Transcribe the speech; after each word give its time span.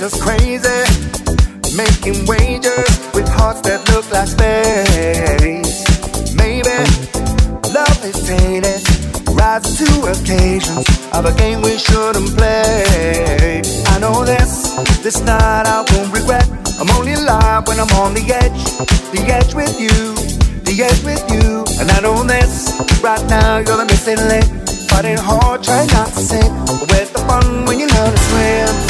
just 0.00 0.22
crazy, 0.22 0.80
making 1.76 2.24
wagers 2.24 2.96
with 3.12 3.28
hearts 3.28 3.60
that 3.60 3.84
look 3.92 4.08
like 4.08 4.32
space. 4.32 5.84
Maybe 6.32 6.72
love 7.68 8.00
is 8.00 8.16
tainted, 8.24 8.80
rising 9.36 9.76
to 9.76 10.08
occasions 10.08 10.88
of 11.12 11.26
a 11.26 11.36
game 11.36 11.60
we 11.60 11.76
shouldn't 11.76 12.32
play. 12.32 13.60
I 13.92 13.98
know 14.00 14.24
this, 14.24 14.72
this 15.04 15.20
night 15.20 15.68
I 15.68 15.84
won't 15.92 16.10
regret. 16.14 16.48
I'm 16.80 16.88
only 16.96 17.12
alive 17.12 17.68
when 17.68 17.78
I'm 17.78 17.92
on 18.00 18.14
the 18.14 18.24
edge, 18.24 18.64
the 19.12 19.20
edge 19.28 19.52
with 19.52 19.76
you, 19.76 20.16
the 20.64 20.80
edge 20.80 21.04
with 21.04 21.20
you. 21.28 21.68
And 21.76 21.90
I 21.92 22.00
know 22.00 22.24
this, 22.24 22.72
right 23.04 23.20
now 23.28 23.58
you're 23.58 23.76
the 23.76 23.84
missing 23.84 24.16
link. 24.32 24.48
Fighting 24.88 25.18
hard, 25.18 25.62
try 25.62 25.84
not 25.92 26.08
to 26.08 26.20
sink. 26.20 26.48
But 26.64 26.88
where's 26.88 27.10
the 27.10 27.20
fun 27.28 27.66
when 27.66 27.78
you 27.78 27.86
learn 27.86 28.12
to 28.12 28.18
swim? 28.32 28.89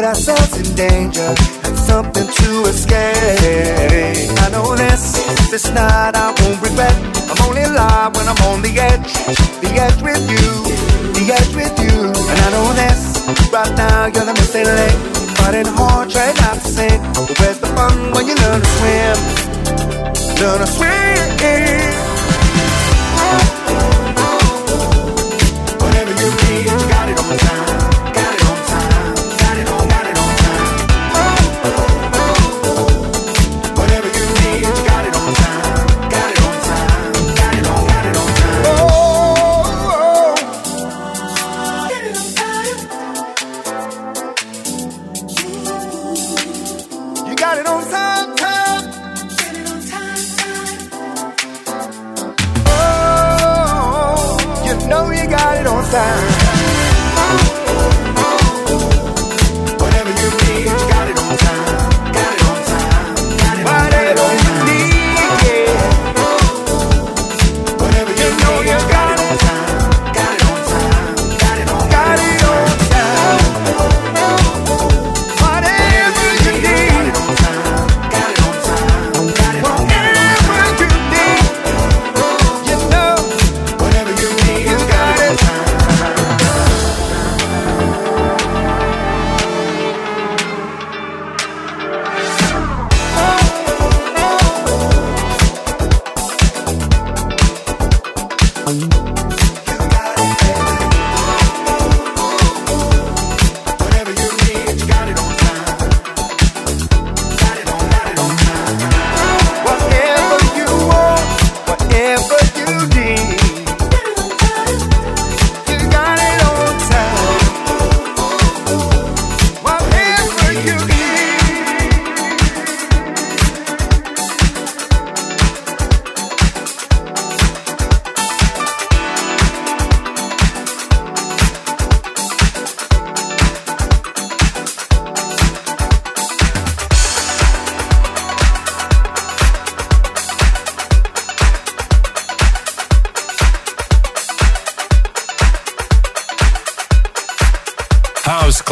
put 0.00 0.08
ourselves 0.08 0.56
in 0.56 0.74
danger 0.76 1.34
and 1.64 1.76
something 1.76 2.26
to 2.26 2.50
escape. 2.72 4.32
I 4.40 4.48
know 4.50 4.74
this, 4.74 5.12
this 5.50 5.68
night 5.74 6.14
I 6.14 6.32
won't 6.40 6.62
regret. 6.62 6.96
I'm 7.28 7.40
only 7.46 7.64
alive 7.64 8.16
when 8.16 8.26
I'm 8.26 8.40
on 8.48 8.62
the 8.62 8.72
edge, 8.80 9.12
the 9.60 9.70
edge 9.76 10.00
with 10.00 10.24
you, 10.32 10.46
the 11.12 11.24
edge 11.36 11.52
with 11.54 11.76
you. 11.84 12.08
And 12.30 12.38
I 12.46 12.48
know 12.54 12.68
this, 12.80 13.00
right 13.52 13.76
now 13.76 14.06
you're 14.06 14.24
the 14.24 14.32
missing 14.32 14.64
link. 14.64 14.96
Fighting 15.36 15.68
hard, 15.76 16.08
try 16.08 16.32
not 16.32 16.54
to 16.54 16.68
sink. 16.76 17.00
Where's 17.38 17.60
the 17.60 17.68
fun 17.76 18.12
when 18.12 18.26
you 18.26 18.36
learn 18.36 18.60
to 18.62 18.70
swim? 18.78 19.18
gonna 20.40 20.66
swim. 20.66 21.00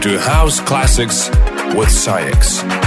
To 0.00 0.18
House 0.18 0.60
Classics 0.60 1.28
with 1.74 1.90
SAIX. 1.90 2.79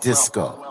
Disco. 0.00 0.69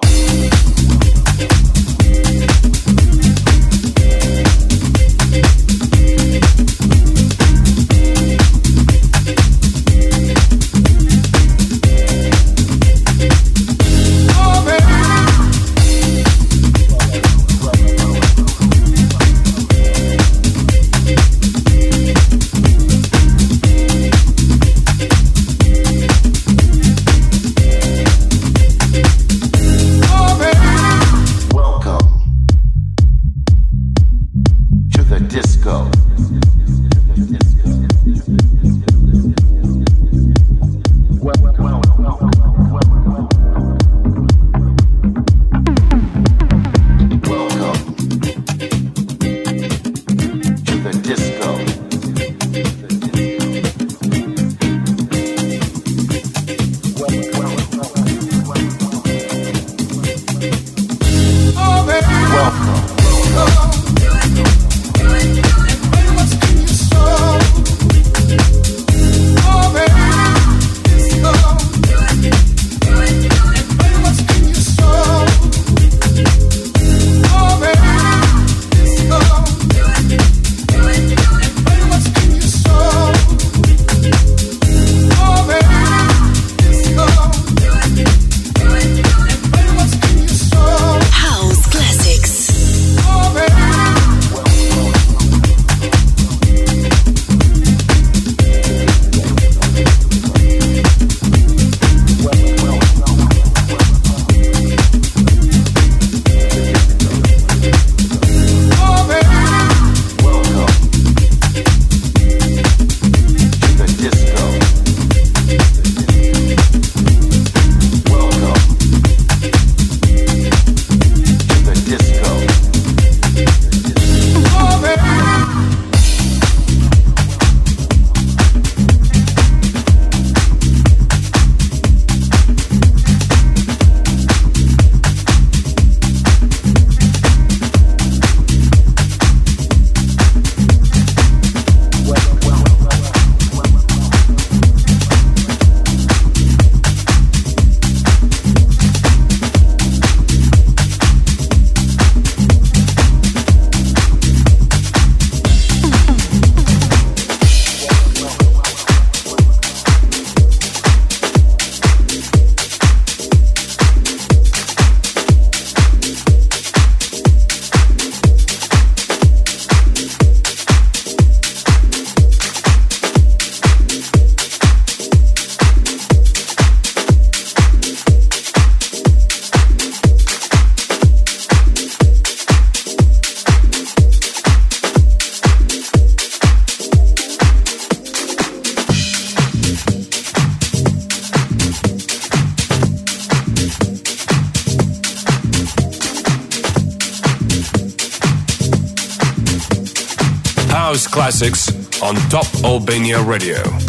Top 202.27 202.45
Albania 202.63 203.21
Radio. 203.21 203.88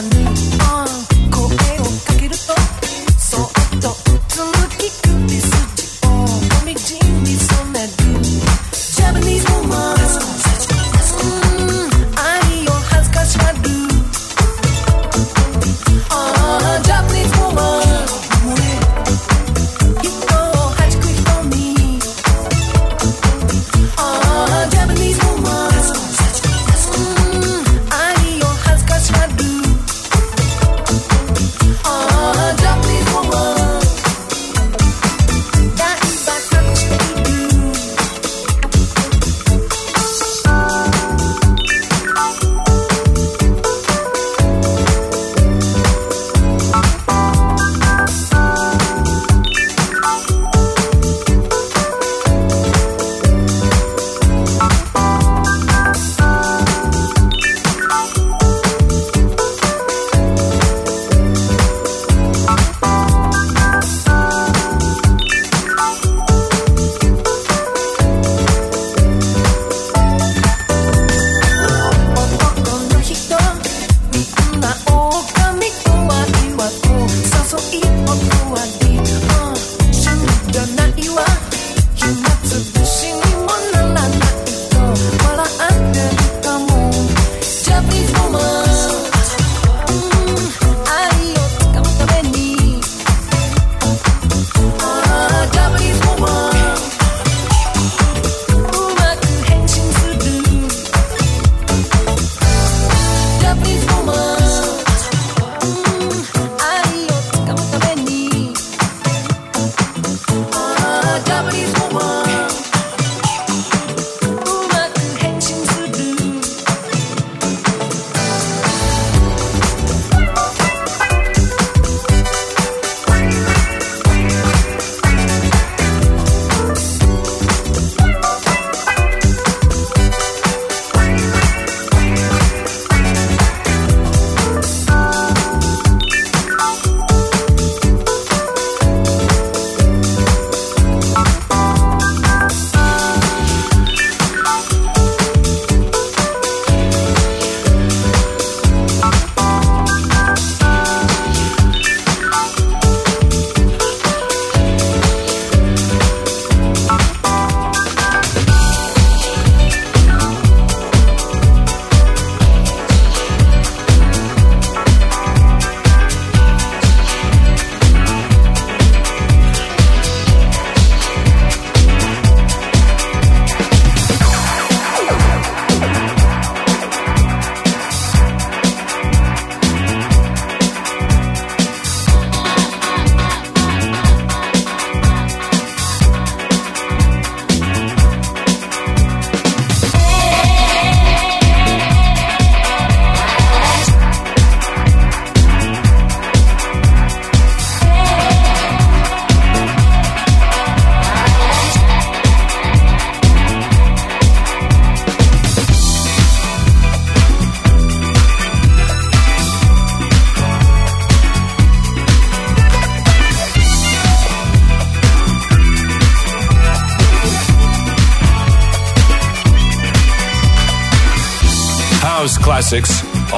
I 0.00 0.08
knew. 0.08 0.59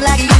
like 0.00 0.22
you. 0.22 0.37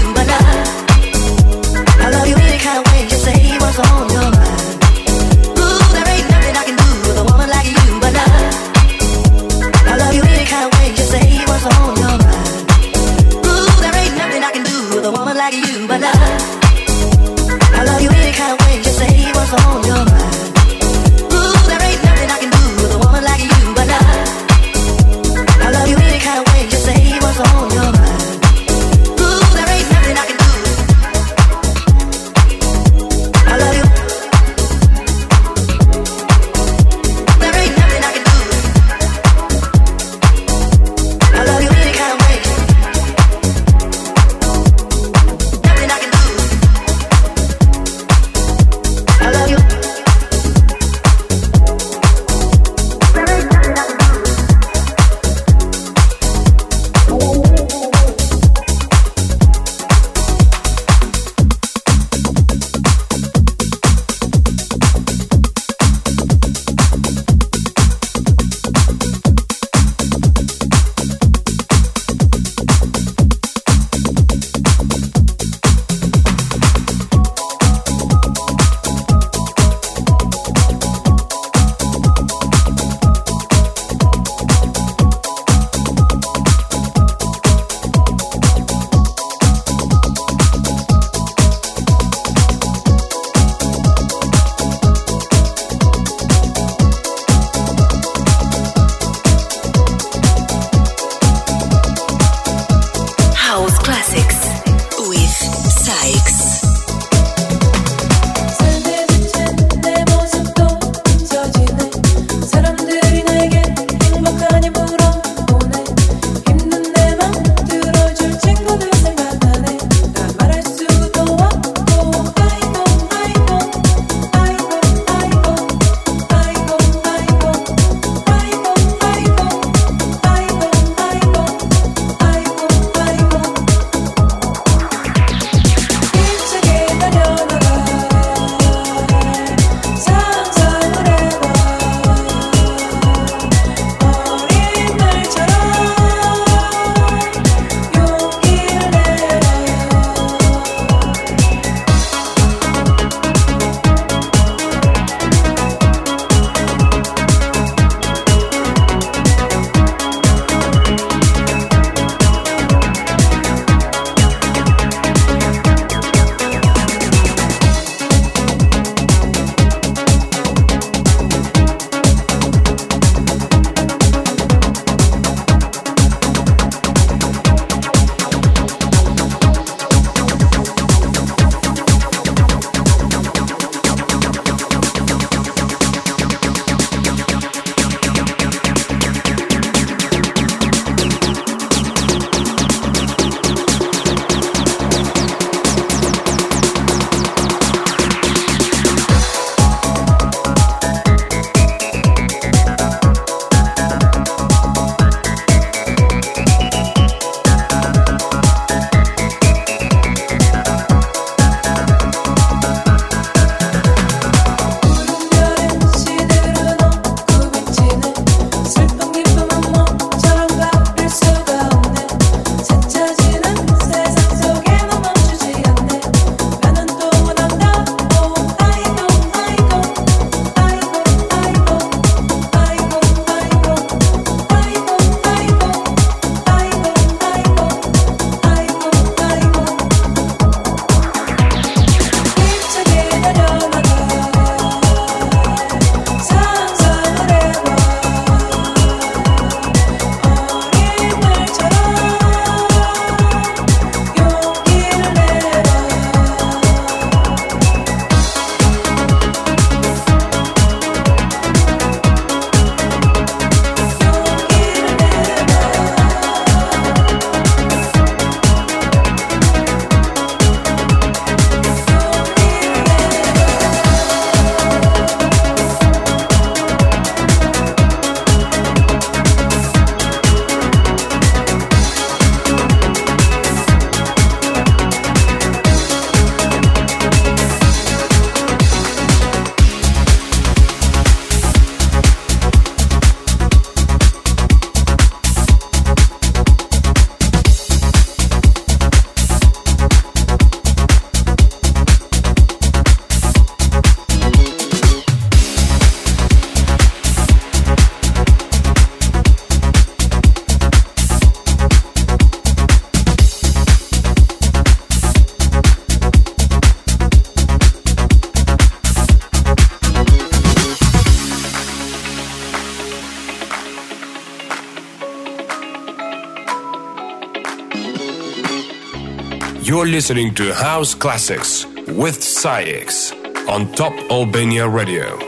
Listening 329.88 330.34
to 330.34 330.52
House 330.52 330.94
Classics 330.94 331.64
with 331.88 332.22
SAIX 332.22 333.12
on 333.48 333.72
Top 333.72 333.92
Albania 334.10 334.68
Radio. 334.68 335.27